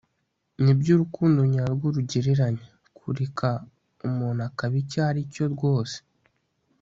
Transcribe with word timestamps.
nibyo 0.63 0.89
urukundo 0.95 1.39
nyarwo 1.53 1.85
rugereranya- 1.95 2.65
kureka 2.97 3.49
umuntu 4.07 4.41
akaba 4.49 4.73
icyo 4.81 4.99
aricyo 5.09 5.45
rwose 5.55 5.97